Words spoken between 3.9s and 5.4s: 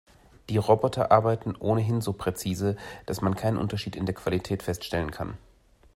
in der Qualität feststellen kann.